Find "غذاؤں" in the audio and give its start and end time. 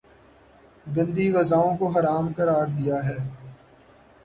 1.31-1.77